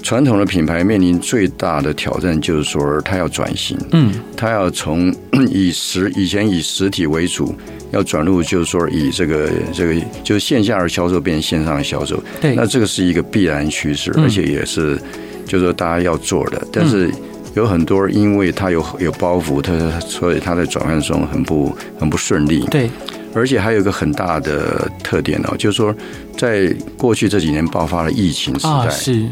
[0.06, 3.76] 传统的品牌面临最大的挑战就是说，它要转型。
[3.92, 5.12] 嗯，它要从
[5.50, 7.56] 以实以前以实体为主。
[7.92, 15.00] 要转入，就是说以这个这个就是线下的销售变成线上的销售，对，那这个是一个必然趋势，而且也是
[15.46, 16.62] 就是说大家要做的。
[16.74, 17.10] 但是
[17.54, 22.66] 有很多因为它有有包袱，它所以它在转换中很不很不顺利。
[22.70, 22.90] 对。
[23.36, 25.94] 而且还有一个很大的特点哦，就是说，
[26.38, 29.24] 在过去这几年爆发了疫情时代，啊、是。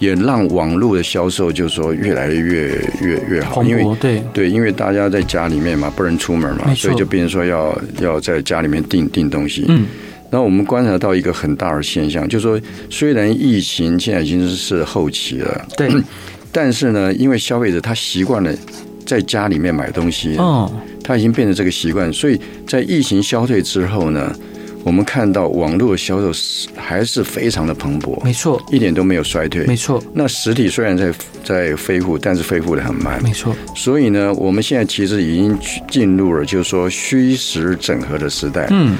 [0.00, 2.68] 也让网络的销售就是说越来越
[3.00, 4.22] 越越好，因为对。
[4.32, 9.64] 对，因为大家在家里面嘛，不能出门嘛，所以就变成说要要在家里面订订东西。
[9.68, 9.86] 嗯，
[10.30, 15.88] 然后我们观察到一个很大的现象，就是说，虽然疫情现在已经是后期了，对，
[16.50, 18.52] 但是呢，因为消费者他习惯了
[19.08, 20.70] 在家里面买东西，哦。
[21.02, 24.30] 他已经变成这个习惯，所以在疫情消退之后呢，
[24.84, 26.30] 我们看到网络销售
[26.76, 30.02] 还是非常的蓬勃，没错，一点都没有衰退，没错。
[30.12, 31.10] 那实体虽然在
[31.42, 33.56] 在恢复，但是恢复的很慢，没错。
[33.74, 35.58] 所以呢，我们现在其实已经
[35.90, 38.66] 进入了就是说虚实整合的时代。
[38.70, 38.94] 嗯，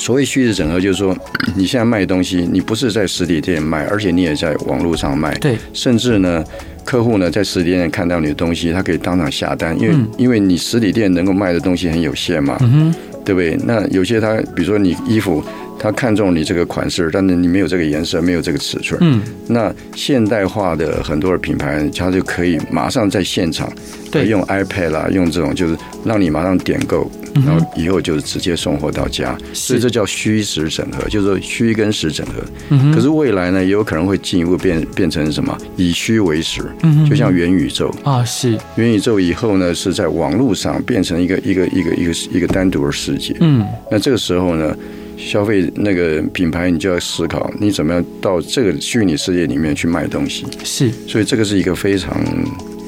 [0.00, 1.14] 所谓虚实整合，就是说
[1.54, 6.42] 你现在卖东西，你不是在实体店卖，而且你也在网络上卖，对，甚至呢。
[6.82, 13.56] 客户呢，在实体店看到你的东西，他可以当场下单，因为、嗯、因为你实体店能够卖的东西很有限嘛，嗯、对不对？
[13.64, 15.44] 那有些他，比如说你衣服，
[15.80, 23.72] 他看中你这个款式，但是你没有这个颜色，没有这个尺寸，嗯，那现代化的很多的品牌，它就可以马上在现场，
[24.12, 27.10] 对，用 iPad 啦，用这种就是让你马上点购。
[27.46, 32.42] 然后以后就是直接送货到家，所以这叫虚实整合，就是说虚跟实整合。
[32.70, 32.92] 嗯。
[32.92, 35.56] 可是未来呢，也有可能会进一步变变成什么？
[35.76, 36.60] 以虚为实。
[36.82, 37.08] 嗯。
[37.08, 43.36] 就像元宇宙啊，是元宇宙以后呢，是在网络上变成一个一个一个一个一个单独的世界。
[43.38, 43.64] 嗯。
[43.88, 44.76] 那这个时候呢，
[45.20, 50.46] 消费那个品牌，你就要思考，你怎么样到这个虚拟世界里面去卖东西？
[50.64, 50.90] 是。
[51.06, 52.20] 所以这个是一个非常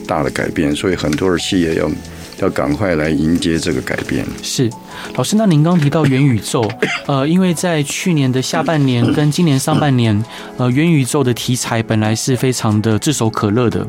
[0.07, 1.91] 大的改变，所以很多的企业要。
[2.43, 4.27] 要赶快来迎接这个改变。
[4.43, 4.69] 是，
[5.15, 6.69] 老师，那您刚提到元宇宙，
[7.07, 10.23] 呃，因为在去年的下半年跟今年上半年，
[10.57, 13.87] 呃，元宇宙的题材本来是非常的炙手可热的，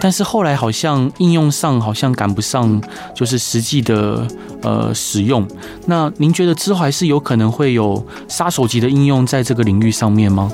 [0.00, 2.80] 但是后来好像应用上好像赶不上，
[3.14, 4.26] 就是实际的
[4.62, 5.46] 呃使用。
[5.86, 10.50] 那您觉得之后还是有可能会有杀手级的应用在这个领域上面吗？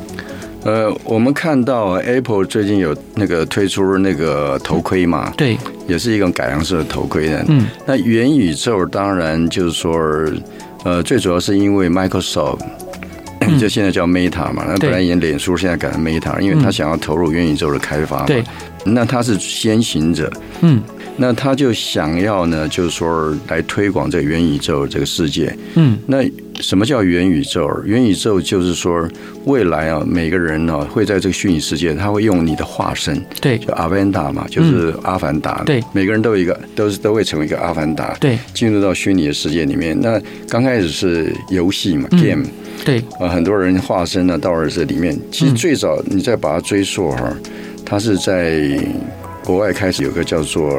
[0.65, 5.57] 呃，我们看到 Apple 最近有那个推出那个头盔嘛，对，
[5.87, 7.45] 也是一种改良式的头盔呢。
[7.49, 9.95] 嗯，那元宇宙当然就是说，
[10.85, 12.61] 呃，最主要是因为 Microsoft
[13.61, 18.27] 就现在叫 Meta 嘛，那本来演脸书，现在改成 Meta，因为他想要投入元宇宙的开发嘛。
[18.27, 18.43] 对，
[18.85, 20.31] 那他是先行者。
[20.61, 20.83] 嗯。
[21.19, 25.57] 那他就想要呢，就是说来推广这个元宇宙这个世界。
[25.75, 26.19] 嗯，那
[26.61, 27.69] 什么叫元宇宙？
[27.85, 29.09] 元宇宙就是说，
[29.45, 35.63] 未来啊，每个人呢会在这个虚拟世界，他会用你的化身，对，就阿凡达嘛，就是阿凡达。
[35.65, 38.15] 对，每个人都有一个，都是都会成为一个阿凡达。
[38.21, 39.99] 对，进入到虚拟的世界里面。
[40.01, 42.45] 那刚开始是游戏嘛，game。
[42.85, 45.19] 对，啊，很多人化身呢到了这里面。
[45.33, 47.35] 其实最早你再把它追溯哈，
[47.85, 48.79] 它是在。
[49.47, 50.77] 国外开始有个叫做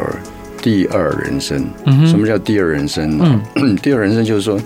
[0.62, 1.66] 第二人生，
[2.06, 3.42] 什么叫第二人生呢？
[3.82, 4.60] 第二人生就是说，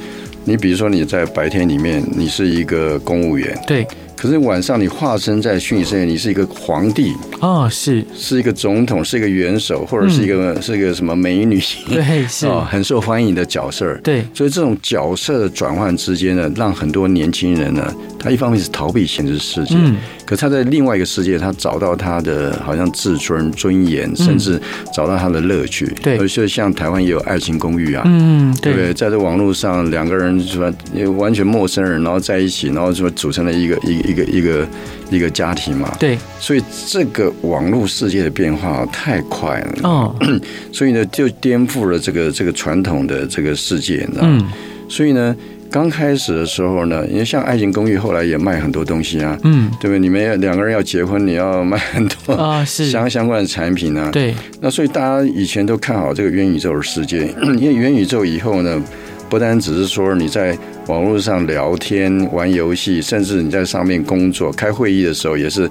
[0.44, 3.88] 你比如说你在白天里面，你是一个公务员，对。
[4.16, 7.12] 可是晚上你化身在虚拟世界，你是一个皇帝。
[7.40, 8.06] 哦，是。
[8.16, 11.60] 是一个总统，是一个元首，或者是一个、嗯、是一个什么美女，
[11.90, 12.46] 对， 是。
[12.46, 14.24] 哦，很受欢迎的角色，对。
[14.34, 24.62] 所以这种角色的转换之间呢，让很多年轻人呢，他一方面是逃避现实世界，嗯，可他在另外一个世界，他找到他的好像自尊、尊严，甚至
[24.94, 26.18] 找到他的乐趣，对。
[26.18, 28.94] 而且像台湾也有爱情公寓啊，嗯，对不对？
[28.94, 30.72] 在这网络上，两个人是吧
[31.18, 34.12] 完全陌生人，然后在一起，然后说组成了一个一个。
[34.12, 34.68] 一个一个
[35.10, 40.16] 一个家庭嘛，对，所以这个网络世界的变化太快了，哦，
[40.74, 44.38] 所以呢，就颠覆了这个这个传统的这个世界，你知道吗？
[44.42, 45.36] 嗯，所以呢，
[45.72, 50.00] 刚开始的时候呢，因为像爱情公寓后来也卖很多东西啊，嗯，对不对？
[50.00, 54.36] 你们两个人要结婚，你要卖很多啊，是相相关的产品啊，对。
[54.60, 58.84] 那所以大家以前都看好这个元宇宙的世界， 因为元宇宙以后呢。
[59.30, 60.58] 不单只是说你在
[60.88, 65.70] 网络上聊天、玩游戏，甚至你在上面工作、开会议的时候，也是，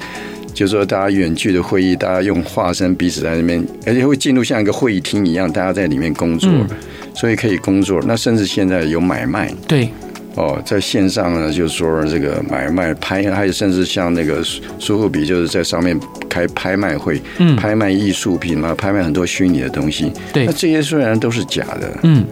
[0.54, 6.68] 就是说大家远距的会议，大家用化身彼此在那边，而且会进入像一个会议厅一样，大家在里面工作，嗯、
[7.14, 8.00] 所以可以工作。
[8.06, 9.90] 那甚至现在有买卖，对，
[10.36, 14.42] 哦，在线上呢，就是说这个买卖拍，还有甚至像那个
[14.78, 22.24] 苏富比，就是在上面开拍卖会，嗯，拍卖艺术品嘛，拍卖很多虚拟的东西，对，那这些虽然都是假的，嗯。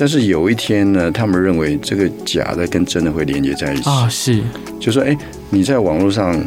[0.00, 3.90] 但是有一天呢，他们认为这个假的跟真的会连接在一起。
[3.90, 4.40] 啊，是，
[4.78, 5.18] 就说哎，
[5.50, 6.40] 你在网络上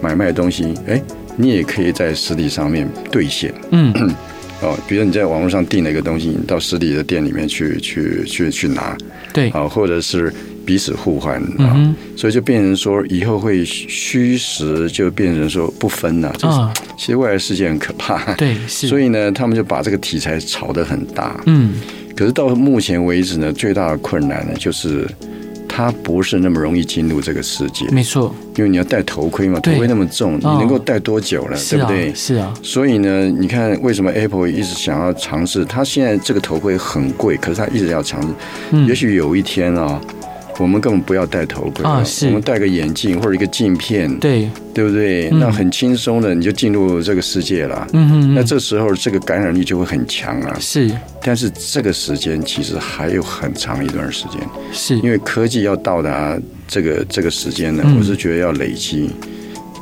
[0.00, 1.00] 买卖东西，哎，
[1.36, 3.94] 你也可以在实体上面兑现，嗯，
[4.62, 8.96] 哦，比如你在网络上订了一个东西，你到实体的店里面去去去去拿，
[9.32, 10.32] 对，啊，或者是
[10.64, 16.28] 彼此互换啊，所以就变成说以后会虚实就变成说不分了。
[16.42, 18.32] 啊，其实未来世界很可怕。
[18.36, 21.38] 对，所以呢，他们就把这个题材炒得很大。
[21.46, 21.74] 嗯，
[22.16, 25.06] 可是到目前为止呢，最大的困难呢，就是
[25.76, 27.84] 它不是那么容易进入这个世界。
[27.88, 31.58] 没错，因为你要戴头盔嘛，头盔那么重，你能够戴多久了？
[31.68, 32.14] 对不对？
[32.14, 32.54] 是啊。
[32.62, 35.64] 所以呢，你看为什么 Apple 一直想要尝试？
[35.64, 38.28] 它现在这个头盔很贵，可是它一直要尝试。
[38.86, 40.00] 也许有一天啊。
[40.58, 45.28] 我们根本不要戴头盔啊，是我们戴个眼镜或者一个镜片，对对不对？
[45.30, 47.86] 嗯、那很轻松的你就进入这个世界了。
[47.92, 50.56] 嗯哼嗯，那这时候这个感染力就会很强啊。
[50.60, 50.90] 是，
[51.22, 54.40] 但是这个时间其实还有很长一段时间，
[54.72, 56.38] 是因为科技要到达
[56.68, 59.10] 这个这个时间呢，嗯、我是觉得要累积。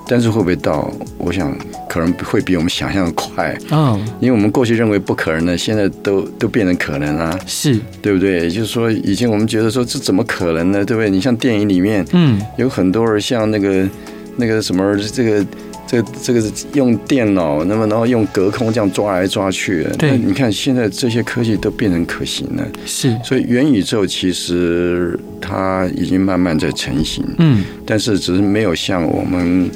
[0.08, 0.92] 但是会不会到？
[1.18, 1.56] 我想
[1.88, 3.56] 可能会比我们想象的快。
[3.70, 7.38] 嗯，因为我们过去认为不可能的，现在都都变成可能啊。
[7.46, 8.40] 是，对不对？
[8.40, 10.84] 也就是说，以前我们觉得说这怎么可能呢？
[10.84, 11.08] 对不对？
[11.08, 13.88] 你像电影里面，嗯，有很多人像那个
[14.36, 15.46] 那个什么这个
[15.86, 16.42] 这个这个
[16.74, 19.86] 用电脑，那么然后用隔空这样抓来抓去。
[19.96, 22.66] 对，你看现在这些科技都变成可行了。
[22.84, 27.24] 是，所以元宇宙其实它已经慢慢在成型。
[27.38, 29.70] 嗯，但是只是没有像我们。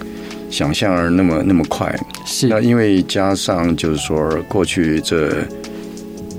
[0.57, 1.95] 想象而那么那么快，
[2.25, 2.49] 是。
[2.49, 5.31] 那因为加上就是说过去这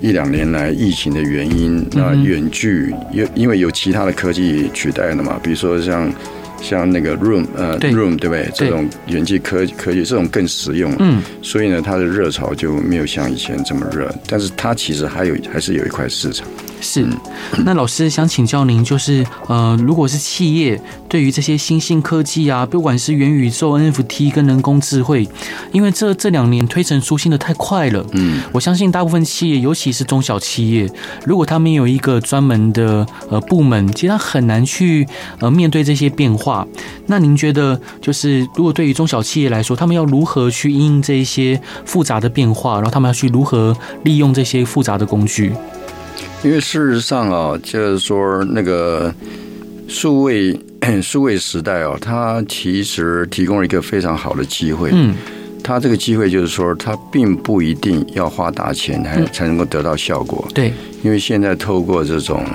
[0.01, 6.11] 一两年来疫情的原因，那远距因因为有其他的科技取代了嘛，比如说像
[6.59, 7.91] 像那个 Room 呃对。
[7.91, 8.49] Room 对不对？
[8.55, 16.47] 这种远距科科技这种更实用，嗯，所以呢它的热潮就没有像以前这么热，但是它其实还有还是有一块市场。
[16.79, 17.07] 是，
[17.65, 25.27] 那老师想请教您，就是呃，如果是企业对于这些新兴科技啊，不管是元宇宙、NFT 跟人工智慧，
[25.71, 30.89] 因为这这两年推陈出新的太快了，嗯，我相信大部分企业，尤其是中小企业，
[31.25, 35.07] 如果他们有一个专门的呃部门，其实他很难去
[35.39, 36.65] 呃面对这些变化。
[37.07, 45.53] 那您觉得，就是如果对于中小企业来说，他们要如何去因应这一些复杂的变化，然后他们要去如何利用这些复杂的工具？
[46.43, 49.13] 因为事实上啊，就是说那个
[49.87, 50.57] 数位
[51.01, 54.91] 数位时代哦，它其实提供了一个非常好的机会。
[54.93, 55.15] 嗯，
[55.63, 60.47] 它这个机会就是说，它并不一定要花大钱才才能够得到效果。
[60.53, 60.71] 对，
[61.03, 62.45] 因为现在透过这种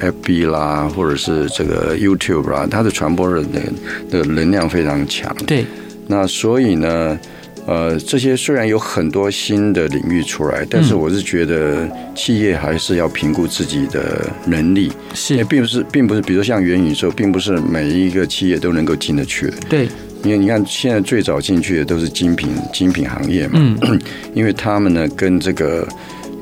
[0.00, 5.34] FB 啦，或者是这个 YouTube 啦，它的传播的那个的能量非常强。
[5.46, 5.66] 对，
[6.06, 7.18] 那所以呢。
[7.66, 19.56] 呃，这些虽然有很多新的领域出来，但是我是觉得企业还是要评估自己的能力，是，并不是，并不是，比如像元宇宙，并不是每一个企业都能够进得去的。
[19.68, 19.88] 对，
[20.22, 24.00] 因为你看现在最早进去的都是精品精品行业嘛，嗯，
[24.34, 25.88] 因为他们呢跟这个。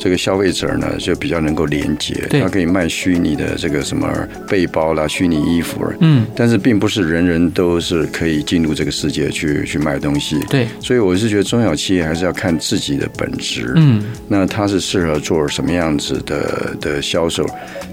[0.02, 4.08] 这个消费者呢，就比较能够连接，他可以卖虚拟的这个什么
[4.48, 17.46] 背包啦、虚拟衣服，嗯，但是并不是人人都是可以进入这个世界去去卖东西，对，所以我是觉得中小企业还是要看自己的本质，嗯，那它是适合做什么样子的的销售，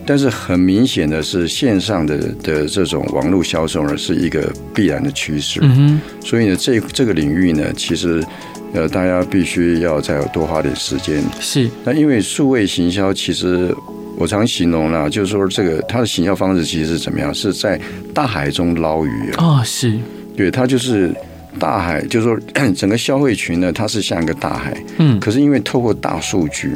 [0.03, 8.24] 但是很明显的是线上的的这种网络销售呢是一个必然的趋势，嗯哼，所以呢这这个领域呢其实。
[8.74, 11.24] 呃，大家必须要再多花点时间。
[11.40, 13.74] 是，那因为数位行销，其实
[14.16, 17.34] 我常形容啦，就是说这个它的行销方式其实是怎么样？
[17.34, 17.80] 是在
[18.14, 19.36] 大海中捞鱼啊。
[19.38, 19.98] 哦，是，
[20.38, 21.12] 对，它就是
[21.58, 22.40] 大海，就是说
[22.74, 24.78] 整个消费群呢，它是像一个大海。
[24.98, 25.20] 嗯。
[25.20, 26.74] 可是因为透过大数据，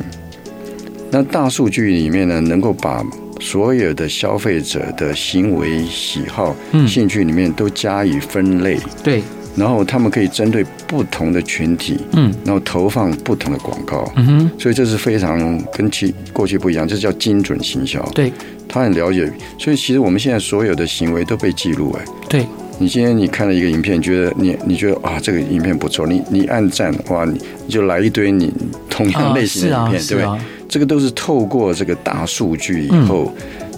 [1.11, 3.05] 那大数据里面呢，能够把
[3.39, 8.79] 所有的消费者的行为喜好、嗯、兴趣里面都加以分类。
[9.03, 9.21] 对。
[9.55, 18.01] 然后他们可以针对不同的群体，嗯，然后投放不同的广告，嗯哼，所以这是非常跟其过去不一样，这叫精准行销。
[18.15, 18.33] 对，
[18.67, 21.95] 他很了解，所以其实我们现在所有的行为都被记录。
[21.99, 22.45] 哎，对，
[22.79, 28.51] 你今天你看了一个影片，觉得你你觉得啊这个影片不错，你你按赞，哇，你你就来一堆你
[28.89, 30.41] 同样类型的影片，对不对？
[30.67, 33.31] 这个都是透过这个大数据以后，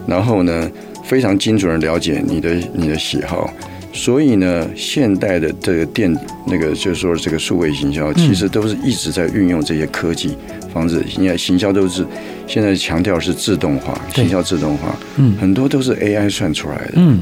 [0.08, 0.72] 然后呢
[1.04, 3.52] 非常精准的了解你的你的喜好。
[3.96, 6.14] 所以呢，现代的这个电
[6.46, 10.36] 那个就是说这个数位行销，其实都是一直在运用这些科技
[10.74, 11.02] 方式。
[11.08, 12.06] 现在行销都是
[12.46, 17.22] 现在强调是自动化，行销自动化，嗯，很多都是 AI 算出来的，嗯。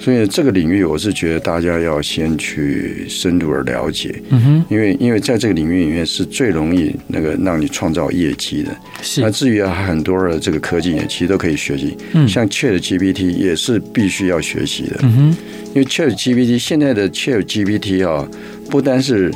[0.00, 8.74] 所以这个领域，我是觉得大家要先去深入的了解，嗯哼，因为因为在这个领域里面是最容易那个让你创造业绩的。
[9.02, 9.20] 是。
[9.20, 11.94] 那至于很多的这个科技也，其实都可以学习。
[12.14, 12.26] 嗯。
[12.26, 14.96] 像 ChatGPT 也是必须要学习的。
[15.02, 15.36] 嗯哼。
[15.74, 18.26] 因为 ChatGPT 现在的 ChatGPT 啊，
[18.70, 19.30] 不单是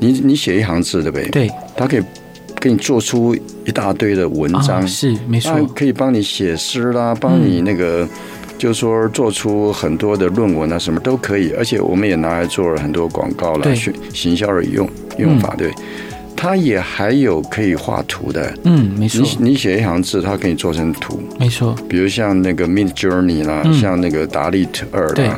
[0.00, 1.46] 你你写一行字的呗对？
[1.46, 1.50] 对。
[1.76, 2.02] 它可以
[2.58, 3.36] 给你做出
[3.66, 4.88] 一大堆的文章。
[4.88, 5.62] 是没错。
[5.74, 8.08] 可以帮你写诗啦，帮你那个。
[8.58, 14.88] 就是说做出很多的论文啊，什么都可以，而且我们也拿来做了很多广告了，行行销的用
[15.18, 15.70] 用法，对。
[16.38, 19.26] 它也还有可以画图的，嗯，没错。
[19.40, 21.74] 你你写一行字，它可以做成图，没错。
[21.88, 25.30] 比如像那个 Midjourney 啦，嗯、像那个达利特二啦，对，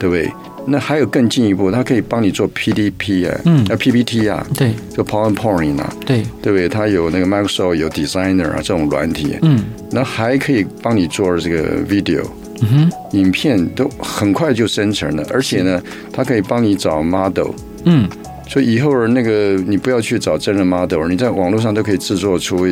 [0.00, 0.28] 对不对？
[0.66, 6.68] 那还有更进一步，它可以帮你做 PDP 啊，嗯，啊 PPT 啊，对，就 PowerPoint 啊，对，对不对？
[6.68, 12.22] 它有那个 Microsoft 有 Designer 啊这种软体，嗯，那还可以帮你做这个 video，
[12.62, 15.82] 嗯哼，影片都很快就生成了，而且呢，
[16.12, 17.50] 它可以帮你找 model，
[17.84, 18.08] 嗯。
[18.48, 22.66] 所以以后那个你不要去找真人 model，你在网络上都可以制作出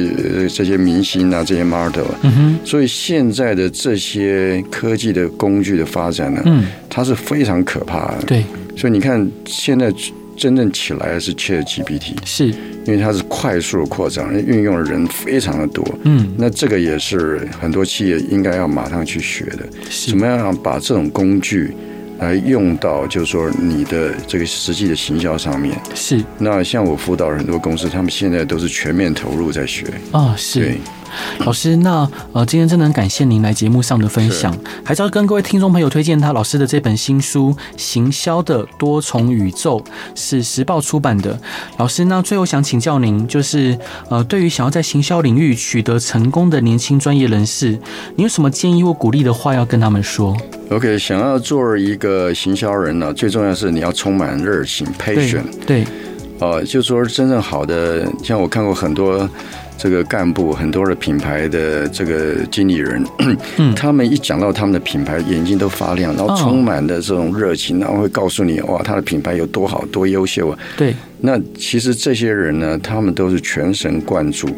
[0.53, 2.03] 这些明星啊这些 model。
[2.22, 2.59] 嗯哼。
[2.64, 8.24] 所以现在的这些科技的工具的发展呢，嗯，它是非常可怕的。
[8.26, 8.45] 对。
[8.76, 9.93] 所以你看，现在
[10.39, 12.47] 真正起来的是 ChatGPT，是
[12.86, 15.84] 因为它是快速扩张，运用的人非常的多。
[16.05, 16.32] 嗯。
[16.39, 19.68] 那这个也是很多企业应该要马上去学的。
[20.07, 21.74] 怎么样把这种工具？
[22.20, 26.20] 来用到，就是说你的这个实际的行销上面是。
[26.36, 30.74] 那像我辅导很多公司，他们现在都是全面投入在学啊，是。
[31.38, 31.46] 对。
[31.46, 34.54] 老师，那呃，今天真的很感谢您来节目上的分享，
[34.84, 39.80] 还是要跟各位听众朋友推荐他老师的这本新书《行销的多重宇宙》，
[40.14, 41.38] 是时报出版的。
[41.78, 43.78] 老师，那最后想请教您，就是
[44.09, 47.78] 呃，对于想要在行销领域取得成功的年轻专业人士，
[48.16, 50.36] 你有什么建议或鼓励的话要跟他们说
[50.70, 55.42] ？OK，想要做一个行销人呢，最重要是你要充满热情，passion。
[55.66, 55.84] 对。
[56.40, 59.28] 哦、呃，就说真正好的，像我看过很多。
[59.78, 63.02] 这个干部很多的品牌的这个经理人，
[63.58, 70.58] 嗯、 他们一讲到他们的品牌，眼睛都发亮，然后充满的这种热情，然后会告诉你哇，他的品牌有多好多优秀啊。
[70.76, 74.48] 对，那其实这些人呢，他们都是全神贯注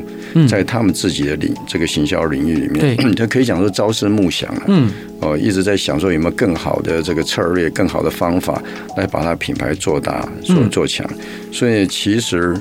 [0.48, 4.90] 在他们自己的领这个行销领域里面，他 可以讲说朝思暮想啊，嗯，
[5.20, 8.62] 哦，一直在想说有没有更好的这个策略、更好的方法
[8.96, 11.06] 来把他品牌做大、做做强。
[11.52, 12.56] 所以其实。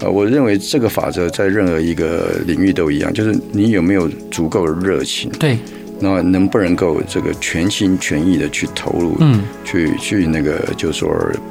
[0.00, 5.58] 呃，我认为这个法则在任何一个领域都一样，就是你有没有足够的热情，对，
[5.98, 11.10] 那能不能够这个全心全意的去投入，嗯，去去那个就是说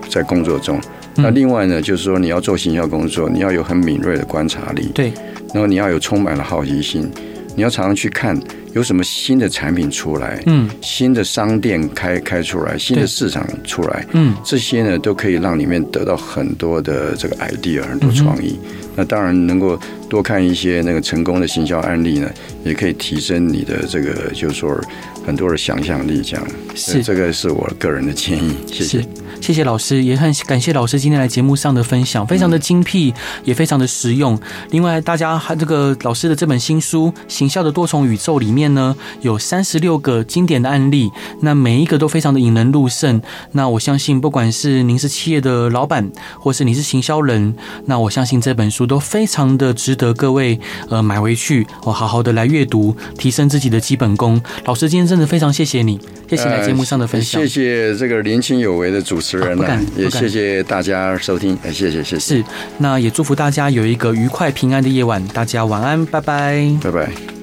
[0.09, 0.79] 在工作中，
[1.15, 5.11] 那另外呢，就是说你要做行销工作，你要有很敏锐的观察力，对，
[5.53, 7.11] 然后你要有充满了好奇心，
[7.55, 8.39] 你要常常去看。
[8.74, 18.59] 有什么新的产品出来，嗯，新的商店开开出来，新的市场出来，嗯，这些呢都可以让里面得到很多的这个 idea，很多创意。
[18.61, 22.30] 嗯、那当然能够多看一些那个成功的行销案例呢，
[22.63, 24.80] 也可以提升你的这个就是说
[25.26, 26.22] 很多的想象力。
[26.22, 28.55] 这样是这个是我个人的建议。
[28.68, 29.05] 谢谢。
[29.39, 33.13] 谢谢老师，也很感谢老师今天来节目上的分享，非常的精辟，
[33.45, 34.38] 也非常的实用。
[34.71, 41.09] 另外，大家还这个老师的这本新书《行销的多重宇宙》里面呢，有三十六个经典的案例，
[41.41, 43.21] 那每一个都非常的引人入胜。
[43.53, 50.59] 那我相信，不管是您是企业的老板，或是你是行销人，那我相信这本书都非常的值得各位
[50.89, 54.41] 呃买回去，我好好的来阅读，提升自己的基本功。
[54.65, 59.26] 老师今天真的非常谢谢你，谢谢来节目上的分享，谢谢这个年轻有为的主持。
[59.28, 62.38] 主持人呢，也谢谢大家收听，哎，谢谢谢谢。
[62.38, 62.43] 是，
[62.78, 67.38] 那也祝福大家有一个愉快平安的夜晚，大家晚安，拜拜，拜拜。